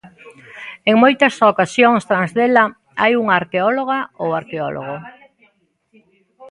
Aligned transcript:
En 0.89 0.95
moitas 1.03 1.35
ocasións 1.53 2.01
tras 2.09 2.29
dela 2.39 2.63
hai 3.01 3.11
unha 3.21 3.35
arqueóloga 3.41 3.99
ou 4.23 4.29
arqueólogo. 4.39 4.97